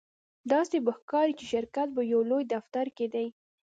داسې 0.51 0.77
به 0.85 0.91
ښکاري 0.99 1.33
چې 1.39 1.45
شرکت 1.51 1.87
په 1.95 2.01
یو 2.11 2.21
لوی 2.29 2.43
دفتر 2.53 2.85
کې 2.97 3.05
دی 3.13 3.27